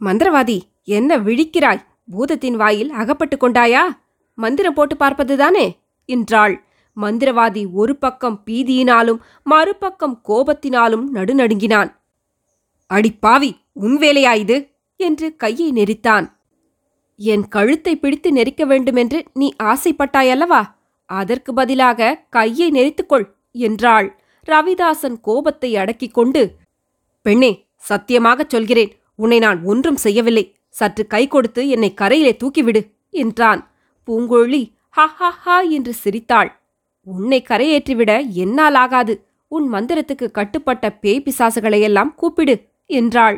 மந்திரவாதி 0.01 0.58
என்ன 0.84 1.18
விழிக்கிறாய்? 1.18 1.84
பூதத்தின் 2.12 2.56
வாயில் 2.56 2.92
அகப்பட்டு 2.92 3.38
கொண்டாயா? 3.38 3.84
மந்திரம் 4.36 4.74
போட்டு 4.74 4.96
பார்ப்பதுதானே? 4.96 5.77
என்றாள். 6.06 6.65
மந்திரவாதி 7.01 7.72
ஒரு 7.72 7.96
பக்கம் 7.96 8.42
பீதியினாலும் 8.46 9.20
மறுபக்கம் 9.44 10.22
கோபத்தினாலும் 10.27 11.06
நடுநடுங்கினான். 11.13 11.96
அடி 12.88 13.12
பாவி 13.13 13.58
உன் 13.74 13.98
வேலையா 13.98 14.36
இது? 14.36 14.70
என்று 14.96 15.36
கையை 15.36 15.72
நெரித்தான். 15.72 16.34
என் 17.18 17.48
கழுத்தை 17.48 18.00
பிடித்து 18.00 18.32
நெரிக்க 18.32 18.65
வேண்டுமென்று 18.65 19.24
நீ 19.34 19.54
ஆசைப்பட்டாயல்லவா? 19.63 20.62
அதற்கு 21.06 21.54
பதிலாக 21.54 22.25
கையை 22.30 22.72
நெரித்துக்கொள் 22.72 23.25
என்றாள். 23.51 24.20
ரவிதாசன் 24.48 25.18
கோபத்தை 25.22 25.75
அடக்கிக் 25.75 26.13
கொண்டு 26.13 26.56
பெண்ணே 27.22 27.65
சத்தியமாகச் 27.89 28.50
சொல்கிறேன். 28.50 28.92
உன்னை 29.15 29.39
நான் 29.39 29.63
ஒன்றும் 29.63 29.96
செய்யவில்லை. 29.96 30.56
சற்று 30.70 31.08
கை 31.08 31.27
கொடுத்து 31.27 31.70
என்னை 31.70 31.94
கரையிலே 31.94 32.38
தூக்கிவிடு 32.38 32.82
என்றான். 33.10 33.62
பூங்கொழி 34.08 34.74
ஹா 34.90 35.06
ஹா 35.08 35.30
ஹா 35.30 35.60
என்று 35.60 35.94
சிரித்தாள். 35.94 36.52
உன்னை 37.08 37.46
கரையேற்றிவிட 37.50 38.12
என்னால் 38.34 38.76
ஆகாது. 38.76 39.14
உன் 39.48 39.74
மந்திரத்துக்கு 39.74 40.32
கட்டுப்பட்ட 40.32 40.86
பேய் 40.92 41.24
பிசாசுகளையெல்லாம் 41.26 42.16
கூப்பிடு 42.16 42.56
என்றாள். 42.86 43.38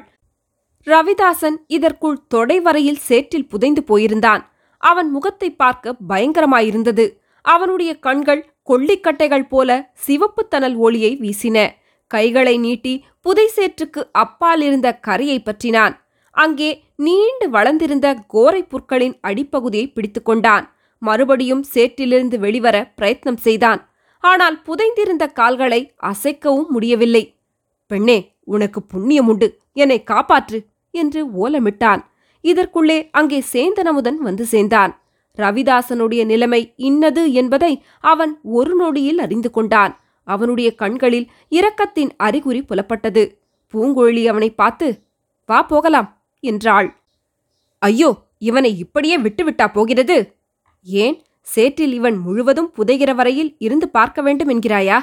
ரவிதாசன் 0.87 1.57
இதற்குள் 1.67 2.27
தொடை 2.27 2.59
வரையில் 2.59 3.01
சேற்றில் 3.07 3.47
புதைந்து 3.47 3.83
போயிருந்தான். 3.87 4.43
அவன் 4.77 5.09
முகத்தை 5.11 5.49
பார்க்க 5.51 5.95
பயங்கரமாயிருந்தது. 6.09 7.05
அவனுடைய 7.41 7.99
கண்கள் 7.99 8.43
கொள்ளிக்கட்டைகள் 8.69 9.47
போல 9.49 9.91
சிவப்பு 9.93 10.47
தணல் 10.47 10.75
ஒளியை 10.75 11.11
வீசின. 11.21 11.57
கைகளை 12.07 12.57
நீட்டி 12.57 13.05
புதை 13.21 13.45
சேற்றுக்கு 13.55 14.03
அப்பால் 14.11 14.61
இருந்த 14.61 14.87
கரையை 14.93 15.39
பற்றினான். 15.39 15.95
அங்கே 16.43 16.69
நீண்டு 16.95 17.45
வளர்ந்திருந்த 17.49 18.07
கோரை 18.33 18.61
புற்களின் 18.71 19.15
அடிப்பகுதியை 19.27 19.87
பிடித்துக்கொண்டான். 19.89 20.65
மறுபடியும் 21.01 21.63
சேற்றிலிருந்து 21.73 22.37
வெளிவர 22.37 22.93
பிரயத்னம் 22.97 23.39
செய்தான். 23.45 23.81
ஆனால் 24.23 24.57
புதைந்திருந்த 24.67 25.25
கால்களை 25.39 25.81
அசைக்கவும் 26.11 26.69
முடியவில்லை. 26.75 27.23
பெண்ணே 27.91 28.17
உனக்கு 28.43 28.79
புண்ணியம் 28.83 29.27
உண்டு. 29.27 29.47
என்னை 29.73 29.99
காப்பாற்று 30.11 30.59
என்று 30.91 31.21
ஓலமிட்டான். 31.43 32.01
இதற்குள்ளே 32.43 32.97
அங்கே 33.11 33.39
சேந்தனமுதன் 33.53 34.19
வந்து 34.27 34.45
சேர்ந்தான். 34.45 34.91
ரவிதாசனுடைய 35.37 36.21
நிலைமை 36.25 36.61
இன்னது 36.89 37.23
என்பதை 37.33 37.71
அவன் 37.99 38.33
ஒரு 38.57 38.73
நொடியில் 38.75 39.19
அறிந்து 39.19 39.49
கொண்டான். 39.51 39.93
அவனுடைய 40.27 40.69
கண்களில் 40.75 41.27
இரக்கத்தின் 41.49 42.11
அறிகுறி 42.17 42.61
புலப்பட்டது. 42.69 43.23
பூங்குழலி 43.73 44.23
அவனை 44.25 44.49
பார்த்து 44.61 44.87
வா 45.49 45.59
போகலாம். 45.63 46.07
என்றாள். 46.39 46.95
ஐயோ 47.79 48.09
இவனை 48.37 48.77
இப்படியே 48.77 49.17
விட்டுவிட்டா 49.17 49.73
போகிறது? 49.73 50.35
ஏன் 50.87 51.25
சேற்றில் 51.41 51.93
இவன் 51.93 52.17
முழுவதும் 52.17 52.73
புதைகிற 52.77 53.15
வரையில் 53.15 53.55
இருந்து 53.57 53.89
பார்க்க 53.89 54.21
வேண்டும் 54.21 54.49
என்கிறாயா? 54.49 54.97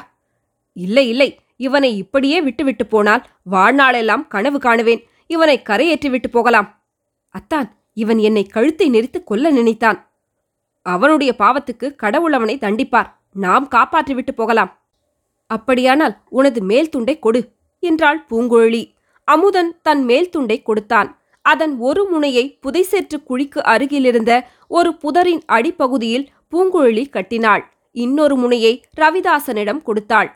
இல்லை 0.73 1.09
இல்லை 1.09 1.39
இவனை 1.57 1.97
இப்படியே 1.97 2.41
விட்டுவிட்டு 2.41 2.87
போனால் 2.87 3.27
வாழ்நாளெல்லாம் 3.51 4.27
கனவு 4.29 4.59
காணுவேன். 4.59 5.03
இவனை 5.27 5.63
கரையேற்றிவிட்டு 5.63 6.29
போகலாம். 6.31 6.83
அத்தான் 7.29 7.69
இவன் 7.93 8.19
என்னை 8.19 8.45
கழுத்தை 8.45 8.89
நெரித்து 8.91 9.25
கொல்ல 9.25 9.51
நினைத்தான். 9.51 9.99
அவனுடைய 10.83 11.35
பாவத்துக்கு 11.39 11.97
கடவுள் 11.97 12.33
அவனை 12.33 12.59
தண்டிப்பார். 12.59 13.11
நாம் 13.31 13.69
காப்பாற்றிவிட்டு 13.69 14.31
போகலாம். 14.31 14.73
அப்படியானால் 15.47 16.23
உனது 16.29 16.63
மேல் 16.63 16.89
துண்டை 16.89 17.19
கொடு 17.19 17.41
என்றாள் 17.81 18.27
பூங்குழலி 18.31 18.83
அமுதன் 19.25 19.81
தன் 19.83 20.05
மேல் 20.05 20.31
துண்டை 20.31 20.63
கொடுத்தான். 20.63 21.09
அதன் 21.45 21.79
ஒரு 21.79 22.03
முனையை 22.05 22.59
புதைசேற்று 22.63 23.17
குழிக்கு 23.29 23.61
அருகிலிருந்த 23.73 24.33
ஒரு 24.69 24.91
புதரின் 24.95 25.43
அடிப்பகுதியில் 25.47 26.29
பூங்குழலி 26.53 27.05
கட்டினாள். 27.09 27.63
இன்னொரு 27.91 28.37
முனையை 28.37 28.73
ரவிதாசனிடம் 29.01 29.83
கொடுத்தாள். 29.83 30.29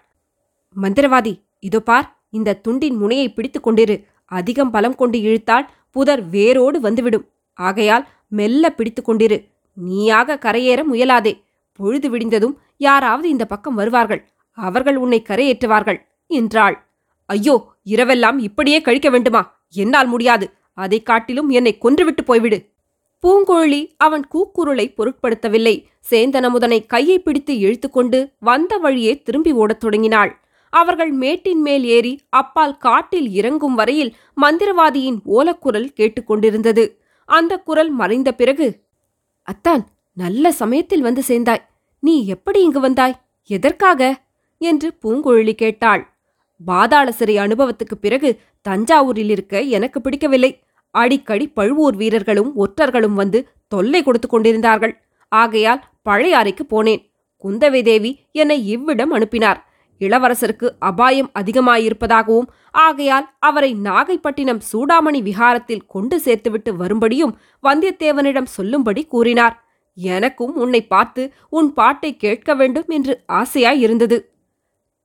மந்திரவாதி 0.76 1.32
இதோ 1.60 1.80
பார் 1.80 2.06
இந்த 2.30 2.58
துண்டின் 2.68 2.96
முனையை 2.96 3.32
பிடித்துக் 3.32 3.66
கொண்டிரு. 3.66 3.96
அதிகம் 4.24 4.70
பலம் 4.70 4.94
கொண்டு 4.94 5.18
இழுத்தால் 5.20 5.68
புதர் 5.90 6.22
வேரோடு 6.28 6.80
வந்துவிடும். 6.80 7.26
ஆகையால் 7.58 8.04
மெல்ல 8.28 8.70
பிடித்துக் 8.70 9.08
கொண்டிரு. 9.08 9.38
நீயாக 9.72 10.38
கரையேற 10.44 10.80
முயலாதே. 10.92 11.32
பொழுது 11.72 12.08
விடிந்ததும் 12.10 12.54
யாராவது 12.76 13.26
இந்த 13.28 13.44
பக்கம் 13.46 13.74
வருவார்கள். 13.74 14.22
அவர்கள் 14.58 14.96
உன்னை 14.96 15.22
கரையேற்றுவார்கள் 15.28 15.98
என்றாள். 16.26 16.76
ஐயோ 17.26 17.54
இரவெல்லாம் 17.86 18.38
இப்படியே 18.38 18.80
கழிக்க 18.80 19.08
வேண்டுமா? 19.10 19.42
என்னால் 19.74 20.06
முடியாது. 20.06 20.46
அதைக் 20.78 21.06
காட்டிலும் 21.06 21.48
என்னை 21.48 21.78
கொன்றுவிட்டு 21.82 22.22
போய்விடு. 22.26 22.70
பூங்கோழி 23.26 23.90
அவன் 23.96 24.28
கூக்குரலை 24.34 24.94
பொருட்படுத்தவில்லை. 24.94 25.84
சேந்தனமுதனை 26.10 26.86
கையை 26.86 27.18
பிடித்து 27.18 27.54
இழுத்துக்கொண்டு 27.54 28.32
வந்த 28.38 28.76
வழியே 28.76 29.22
திரும்பி 29.22 29.52
ஓடத் 29.52 29.80
தொடங்கினாள். 29.80 30.40
அவர்கள் 30.70 31.10
மேட்டின் 31.10 31.60
மேல் 31.60 31.84
ஏறி 31.84 32.20
அப்பால் 32.28 32.76
காட்டில் 32.76 33.28
இறங்கும் 33.30 33.74
வரையில் 33.74 34.14
மந்திரவாதியின் 34.42 35.18
ஓலக்குரல் 35.26 35.92
கேட்டுக்கொண்டிருந்தது 35.96 36.96
அந்த 37.24 37.58
குரல் 37.58 37.90
மறைந்த 37.90 38.32
பிறகு 38.32 38.80
அத்தான் 39.42 39.88
நல்ல 40.14 40.52
சமயத்தில் 40.52 41.00
வந்து 41.00 41.22
சேர்ந்தாய். 41.22 41.68
நீ 42.00 42.26
எப்படி 42.26 42.62
இங்கு 42.62 42.80
வந்தாய்? 42.80 43.20
எதற்காக? 43.46 44.20
என்று 44.58 44.92
பூங்குழலி 45.02 45.52
கேட்டாள். 45.52 46.16
பாதாள 46.64 47.12
சிறை 47.12 47.36
அனுபவத்துக்குப் 47.36 48.00
பிறகு 48.00 48.40
தஞ்சாவூரில் 48.68 49.30
இருக்க 49.30 49.60
எனக்கு 49.60 50.00
பிடிக்கவில்லை. 50.00 50.62
அடிக்கடி 51.02 51.46
பழுவூர் 51.58 51.96
வீரர்களும் 52.00 52.50
ஒற்றர்களும் 52.64 53.16
வந்து 53.20 53.38
தொல்லை 53.72 54.00
கொடுத்து 54.02 54.28
கொண்டிருந்தார்கள். 54.28 54.94
ஆகையால் 55.32 55.84
பழையாறைக்கு 56.08 56.64
போனேன். 56.70 57.02
குந்தவை 57.44 57.80
தேவி 57.82 58.10
என்னை 58.32 58.58
இவ்விடம் 58.74 59.12
அனுப்பினார். 59.16 59.60
இளவரசருக்கு 60.00 60.68
அபாயம் 60.88 61.30
அதிகமாயிருப்பதாகவும் 61.40 62.48
ஆகையால் 62.84 63.26
அவரை 63.48 63.70
நாகைப்பட்டினம் 63.86 64.60
சூடாமணி 64.70 65.20
விஹாரத்தில் 65.28 65.86
கொண்டு 65.86 66.16
சேர்த்துவிட்டு 66.24 66.70
வரும்படியும் 66.82 67.34
வந்தியத்தேவனிடம் 67.62 68.52
சொல்லும்படி 68.56 69.02
கூறினார். 69.14 69.56
எனக்கும் 69.96 70.52
உன்னை 70.62 70.80
பார்த்து 70.92 71.22
உன் 71.58 71.70
பாட்டை 71.78 72.10
கேட்க 72.24 72.54
வேண்டும் 72.54 72.90
என்று 72.96 73.14
ஆசையாயிருந்தது. 73.40 74.18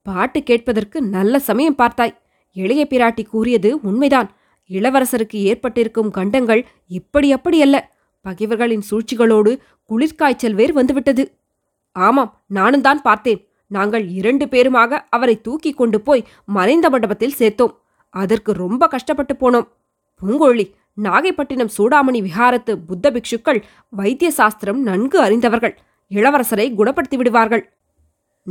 பாட்டு 0.06 0.40
கேட்பதற்கு 0.42 0.98
நல்ல 1.16 1.38
சமயம் 1.48 1.78
பார்த்தாய். 1.78 2.14
இளைய 2.56 2.82
பிராட்டி 2.90 3.24
கூறியது 3.26 3.70
உண்மைதான். 3.82 4.28
இளவரசருக்கு 4.70 5.36
ஏற்பட்டிருக்கும் 5.36 6.10
கண்டங்கள் 6.10 6.66
இப்படி 6.86 7.32
அப்படி 7.32 7.62
அல்ல. 7.62 7.92
பகைவர்களின் 8.20 8.84
சூழ்ச்சிகளோடு 8.90 9.58
குளிர்காய்ச்சல் 9.90 10.54
வேறு 10.54 10.72
வந்துவிட்டது. 10.72 11.34
ஆமாம் 11.92 12.42
நானும் 12.46 12.80
தான் 12.80 13.02
பார்த்தேன். 13.02 13.48
நாங்கள் 13.66 14.08
இரண்டு 14.08 14.46
பேருமாக 14.46 15.00
அவரை 15.10 15.40
தூக்கி 15.40 15.72
கொண்டு 15.72 16.00
போய் 16.00 16.26
மறைந்த 16.44 16.90
மண்டபத்தில் 16.90 17.38
சேர்த்தோம். 17.38 17.74
அதற்கு 18.08 18.52
ரொம்ப 18.52 18.88
கஷ்டப்பட்டு 18.88 19.34
போனோம். 19.34 19.68
பூங்கொழி 20.22 20.72
நாகைப்பட்டினம் 21.02 21.70
சூடாமணி 21.78 22.30
விஹாரத்து 22.30 22.74
புத்த 22.86 23.10
பிக்ஷுக்கள் 23.10 23.62
வைத்திய 23.88 24.30
சாஸ்திரம் 24.30 24.82
நன்கு 24.82 25.20
அறிந்தவர்கள். 25.20 25.78
இளவரசரை 26.10 26.72
குணப்படுத்தி 26.74 27.16
விடுவார்கள். 27.16 27.72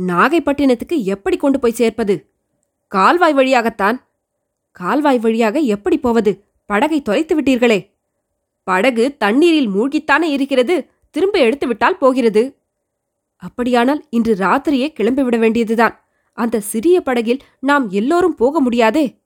நாகைப்பட்டினத்துக்கு 0.06 1.02
எப்படி 1.04 1.36
கொண்டு 1.36 1.58
போய் 1.58 1.72
சேர்ப்பது? 1.72 2.32
கால்வாய் 2.88 3.32
வழியாகத்தான் 3.32 4.03
கால்வாய் 4.74 5.18
வழியாக 5.18 5.58
எப்படி 5.58 5.98
போவது? 5.98 6.44
படகை 6.66 7.02
தொலைத்து 7.02 7.40
விட்டீர்களே. 7.40 7.90
படகு 8.64 9.16
தண்ணீரில் 9.16 9.68
மூழ்கித்தானே 9.68 10.22
இருக்கிறது 10.22 10.90
திரும்ப 11.10 11.38
எடுத்து 11.38 11.66
விட்டால் 11.66 11.98
போகிறது. 11.98 12.56
அப்படியானால் 13.36 14.04
இன்று 14.10 14.34
ராத்திரியே 14.34 14.88
கிளம்பிவிட 15.00 15.38
வேண்டியதுதான். 15.38 16.04
அந்த 16.32 16.60
சிறிய 16.60 17.00
படகில் 17.00 17.40
நாம் 17.60 17.90
எல்லோரும் 17.90 18.34
போக 18.34 18.60
முடியாதே. 18.60 19.18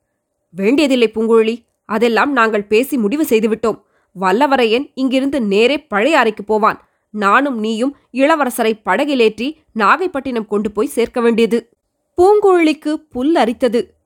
வேண்டியதில்லை 0.51 1.11
பூங்குழலி 1.15 1.65
அதெல்லாம் 1.85 2.33
நாங்கள் 2.33 2.65
பேசி 2.65 2.97
முடிவு 2.97 3.23
செய்துவிட்டோம். 3.23 3.81
வல்லவரையன் 4.21 4.91
இங்கிருந்து 4.95 5.41
நேரே 5.43 5.79
பழைய 5.79 6.19
அறைக்கு 6.19 6.45
போவான். 6.45 6.89
நானும் 7.11 7.59
நீயும் 7.59 7.97
இளவரசரை 8.13 8.73
படகிலேற்றி 8.85 9.57
நாகைப்பட்டினம் 9.79 10.47
கொண்டு 10.47 10.71
போய் 10.71 10.87
சேர்க்க 10.87 11.21
வேண்டியது. 11.21 11.69
பூங்குழலிக்கு 12.17 12.95
புல் 12.95 13.35
அரித்தது. 13.35 13.98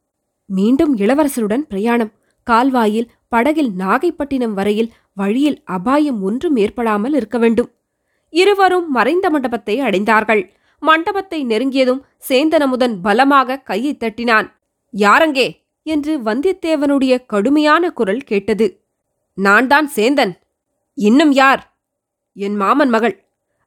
மீண்டும் 0.47 0.97
இளவரசருடன் 0.97 1.67
பிரயாணம். 1.69 2.13
கால்வாயில் 2.43 3.11
படகில் 3.29 3.71
நாகைப்பட்டினம் 3.79 4.53
வரையில் 4.53 4.93
வழியில் 5.15 5.63
அபாயம் 5.65 6.23
ஒன்றும் 6.23 6.57
ஏற்படாமல் 6.57 7.15
இருக்க 7.15 7.39
வேண்டும். 7.39 7.71
இருவரும் 8.31 8.91
மறைந்த 8.91 9.31
மண்டபத்தை 9.31 9.81
அடைந்தார்கள். 9.81 10.49
மண்டபத்தை 10.81 11.47
நெருங்கியதும் 11.47 12.01
சேந்தனமுதன் 12.29 12.99
பலமாக 13.03 13.59
கையை 13.59 13.97
தட்டினான். 13.97 14.53
யாரங்கே? 14.93 15.61
என்று 15.83 16.19
வந்தியத்தேவனுடைய 16.19 17.27
கடுமையான 17.27 17.91
குரல் 17.91 18.21
கேட்டது. 18.21 18.85
நான் 19.35 19.67
தான் 19.67 19.91
சேந்தன். 19.97 20.33
இன்னும் 20.95 21.33
யார்? 21.33 21.77
என் 22.35 22.55
மாமன் 22.55 22.89
மகள். 22.89 23.25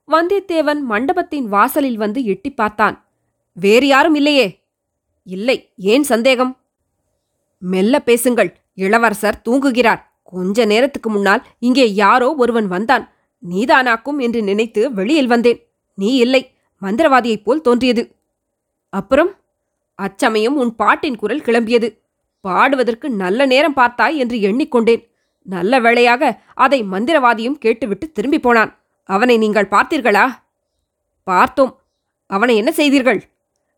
வந்தியத்தேவன் 0.08 0.82
மண்டபத்தின் 0.82 1.48
வாசலில் 1.48 1.98
வந்து 1.98 2.24
எட்டிப் 2.24 2.58
பார்த்தான். 2.58 3.08
வேறு 3.54 3.88
யாரும் 3.88 4.16
இல்லையே? 4.16 4.64
இல்லை. 5.24 5.74
ஏன் 5.78 6.04
சந்தேகம்? 6.04 6.65
மெல்ல 7.66 8.00
பேசுங்கள். 8.00 8.58
இளவரசர் 8.74 9.42
தூங்குகிறார். 9.50 10.02
கொஞ்ச 10.24 10.66
நேரத்துக்கு 10.66 11.10
முன்னால் 11.10 11.46
இங்கே 11.60 11.94
யாரோ 11.94 12.36
ஒருவன் 12.36 12.68
வந்தான். 12.68 13.12
நீதானாக்கும் 13.50 14.18
என்று 14.18 14.42
நினைத்து 14.42 14.94
வெளியில் 14.94 15.28
வந்தேன். 15.28 15.68
நீ 15.96 16.16
இல்லை. 16.16 16.56
மந்திரவாதியைப் 16.82 17.44
போல் 17.44 17.62
தோன்றியது. 17.62 18.16
அப்புறம்? 18.90 19.32
அச்சமயம் 19.96 20.58
உன் 20.58 20.76
பாட்டின் 20.76 21.16
குரல் 21.16 21.42
கிளம்பியது. 21.42 21.98
பாடுவதற்கு 22.42 23.10
நல்ல 23.10 23.46
நேரம் 23.46 23.76
பார்த்தாய் 23.76 24.16
என்று 24.16 24.38
எண்ணிக்கொண்டேன். 24.38 25.10
நல்ல 25.44 25.80
வேளையாக 25.80 26.42
அதை 26.54 26.84
மந்திரவாதியும் 26.84 27.58
கேட்டுவிட்டு 27.58 28.12
திரும்பி 28.12 28.40
போனான். 28.40 28.80
அவனை 29.04 29.38
நீங்கள் 29.38 29.68
பார்த்தீர்களா? 29.72 30.30
பார்த்தோம். 31.24 31.80
அவனை 32.28 32.56
என்ன 32.56 32.72
செய்தீர்கள்? 32.72 33.24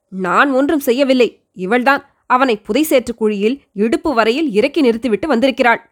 நான் 0.10 0.52
ஒன்றும் 0.52 0.80
செய்யவில்லை. 0.80 1.46
இவள்தான் 1.54 2.06
அவனை 2.28 2.62
புதைசேற்று 2.68 3.16
குழியில் 3.16 3.62
இடுப்பு 3.74 4.14
வரையில் 4.14 4.52
இறக்கி 4.52 4.82
நிறுத்திவிட்டு 4.82 5.28
வந்திருக்கிறாள். 5.28 5.90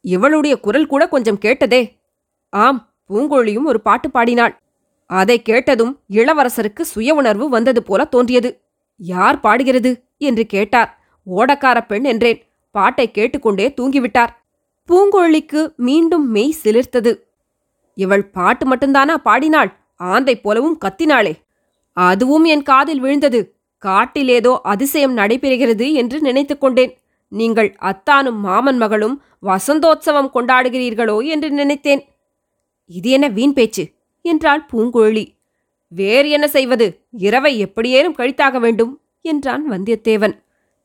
இவளுடைய 0.00 0.60
குரல் 0.60 0.86
கூட 0.86 1.08
கொஞ்சம் 1.08 1.38
கேட்டதே. 1.38 1.96
ஆம் 2.50 2.94
பூங்கோழியும் 3.08 3.64
ஒரு 3.64 3.80
பாட்டு 3.80 4.10
பாடினாள். 4.10 4.60
அதை 5.06 5.42
கேட்டதும் 5.42 6.00
இளவரசருக்கு 6.10 6.80
சுய 6.80 7.14
உணர்வு 7.14 7.48
வந்தது 7.48 7.82
போல 7.82 8.04
தோன்றியது. 8.04 8.60
யார் 8.96 9.40
பாடுகிறது? 9.40 10.04
என்று 10.18 10.46
கேட்டார். 10.46 10.98
ஓடக்கார 11.36 11.86
பெண் 11.86 12.04
என்றேன். 12.04 12.42
பாட்டை 12.70 13.10
கேட்டுக்கொண்டே 13.10 13.74
தூங்கிவிட்டார். 13.80 14.28
பூங்கோழிக்கு 14.88 15.74
மீண்டும் 15.76 16.30
மெய் 16.30 16.54
சிலிர்த்தது. 16.62 17.18
இவள் 17.94 18.30
பாட்டு 18.30 18.76
மட்டும்தானா 18.76 19.14
பாடினாள்? 19.14 19.76
ஆந்தை 19.96 20.40
போலவும் 20.40 20.78
கத்தினாளே. 20.84 21.32
அதுவும் 21.92 22.44
என் 22.44 22.62
காதில் 22.62 23.00
விழுந்தது. 23.00 23.56
காட்டில் 23.84 24.28
ஏதோ 24.28 24.60
அதிசயம் 24.62 25.16
நடைபெறுகிறது 25.16 25.92
என்று 25.92 26.20
நினைத்து 26.20 26.58
கொண்டேன். 26.58 26.98
நீங்கள் 27.28 27.76
அத்தானும் 27.80 28.38
மாமன் 28.38 28.76
மகளும் 28.76 29.22
வசந்தோத்சவம் 29.42 30.30
கொண்டாடுகிறீர்களோ 30.34 31.24
என்று 31.24 31.50
நினைத்தேன். 31.50 32.04
இது 32.86 33.10
என்ன 33.10 33.28
வீண் 33.28 33.52
பேச்சு? 33.52 33.90
என்றாள் 34.22 34.66
பூங்குழலி. 34.72 35.26
வேறு 35.88 36.30
என்ன 36.30 36.48
செய்வது? 36.48 37.06
இரவை 37.10 37.58
எப்படியேனும் 37.58 38.14
கழித்தாக 38.18 38.58
வேண்டும் 38.58 39.00
என்றான் 39.20 39.70
வந்தியத்தேவன். 39.70 40.34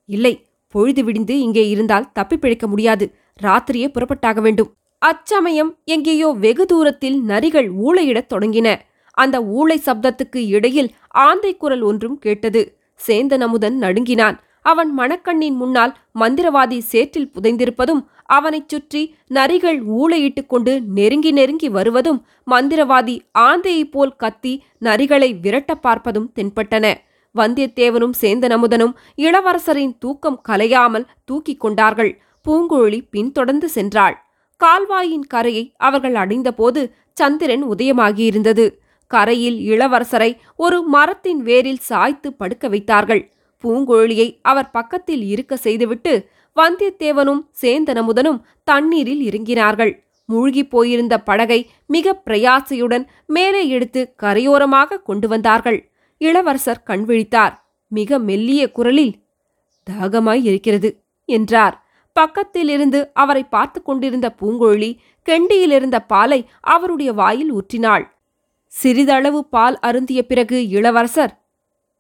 இல்லை 0.06 0.46
பொழுது 0.68 1.04
விடிந்து 1.04 1.40
இங்கே 1.40 1.70
இருந்தால் 1.70 2.12
தப்பிப் 2.12 2.42
பிழைக்க 2.42 2.68
முடியாது. 2.68 3.14
ராத்திரியே 3.44 3.88
புறப்பட்டாக 3.88 4.42
வேண்டும். 4.42 4.74
அச்சமயம் 4.98 5.78
எங்கேயோ 5.86 6.28
வெகு 6.28 6.66
தூரத்தில் 6.66 7.22
நரிகள் 7.28 7.70
ஊளையிடத் 7.86 8.32
தொடங்கின. 8.36 8.76
அந்த 9.12 9.42
ஊளை 9.42 9.78
சப்தத்துக்கு 9.86 10.48
இடையில் 10.48 10.92
ஆந்தை 11.08 11.58
குரல் 11.58 11.82
ஒன்றும் 11.82 12.20
கேட்டது. 12.20 12.79
சேந்தன் 13.08 13.40
அமுதன் 13.40 13.78
நடுங்கினான். 13.78 14.40
அவன் 14.62 14.98
மணக்கண்ணின் 14.98 15.54
முன்னால் 15.54 15.98
மந்திரவாதி 16.20 16.78
சேற்றில் 16.78 17.32
புதைந்திருப்பதும் 17.34 18.06
அவனைச் 18.26 18.70
சுற்றி 18.70 19.16
நரிகள் 19.30 19.82
ஊளையிட்டுக் 20.00 20.48
கொண்டு 20.48 20.82
நெருங்கி 20.82 21.32
நெருங்கி 21.32 21.70
வருவதும் 21.70 22.26
மந்திரவாதி 22.52 23.20
ஆந்தையைப் 23.40 23.92
போல் 23.92 24.16
கத்தி 24.16 24.64
நரிகளை 24.80 25.40
விரட்டப் 25.42 25.82
பார்ப்பதும் 25.84 26.32
தென்பட்டன. 26.36 26.94
வந்தியத்தேவனும் 27.36 28.12
சேந்தன் 28.22 28.52
அமுதனும் 28.52 28.94
இளவரசரின் 29.18 29.98
தூக்கம் 30.00 30.42
கலையாமல் 30.50 31.06
தூக்கிக் 31.26 31.60
கொண்டார்கள். 31.60 32.22
பூங்குழலி 32.50 33.08
பின்தொடர்ந்து 33.12 33.70
சென்றாள். 33.76 34.14
கால்வாயின் 34.58 35.26
கரையை 35.28 35.74
அவர்கள் 35.78 36.16
அடைந்தபோது 36.16 36.94
சந்திரன் 37.14 37.66
உதயமாகியிருந்தது. 37.66 38.79
கரையில் 39.14 39.60
இளவரசரை 39.72 40.32
ஒரு 40.56 40.78
மரத்தின் 40.84 41.42
வேரில் 41.44 41.86
சாய்த்து 41.90 42.30
படுக்க 42.34 42.68
வைத்தார்கள். 42.68 43.24
பூங்குழலியை 43.64 44.28
அவர் 44.42 44.70
பக்கத்தில் 44.72 45.24
இருக்க 45.24 45.54
செய்துவிட்டு 45.58 46.14
வந்தியத்தேவனும் 46.58 47.42
சேந்தனமுதனும் 47.62 48.40
தண்ணீரில் 48.64 49.24
இறங்கினார்கள். 49.30 49.92
மூழ்கிப் 50.30 50.70
போயிருந்த 50.70 51.16
படகை 51.20 51.60
மிக 51.88 52.14
பிரயாசையுடன் 52.26 53.06
மேலே 53.26 53.62
எடுத்து 53.68 54.02
கரையோரமாக 54.24 55.02
கொண்டு 55.02 55.28
வந்தார்கள். 55.28 55.80
இளவரசர் 56.22 56.86
கண்விழித்தார் 56.88 57.54
மிக 57.92 58.20
மெல்லிய 58.20 58.64
குரலில் 58.72 59.14
தாகமாய் 59.88 60.44
இருக்கிறது 60.44 60.90
என்றார். 61.30 61.76
பக்கத்திலிருந்து 62.16 63.00
அவரை 63.14 63.44
பார்த்து 63.44 63.80
கொண்டிருந்த 63.82 64.28
பூங்கொழி 64.42 64.92
கெண்டியிலிருந்த 65.26 65.98
பாலை 66.08 66.40
அவருடைய 66.74 67.14
வாயில் 67.14 67.52
ஊற்றினாள். 67.54 68.06
சிறிதளவு 68.74 69.46
பால் 69.46 69.80
அருந்திய 69.82 70.22
பிறகு 70.22 70.68
இளவரசர் 70.68 71.34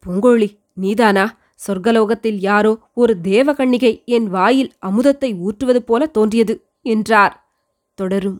பூங்கொழி 0.06 0.50
நீதானா? 0.74 1.38
சொர்க்கலோகத்தில் 1.68 2.38
யாரோ 2.40 2.78
ஒரு 2.94 3.18
தேவகன்னிகை 3.24 4.06
என் 4.06 4.28
வாயில் 4.28 4.72
அமுதத்தை 4.86 5.38
ஊற்றுவது 5.38 5.82
போல 5.82 6.06
தோன்றியது 6.08 6.66
என்றார். 6.82 7.34
தொடரும். 7.94 8.38